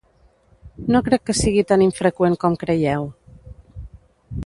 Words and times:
No 0.95 1.01
crec 1.09 1.23
que 1.29 1.35
sigui 1.41 1.65
tan 1.73 1.85
infreqüent 1.89 2.39
com 2.45 2.59
creieu. 2.65 3.07